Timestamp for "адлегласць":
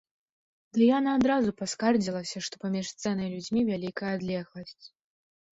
4.19-4.85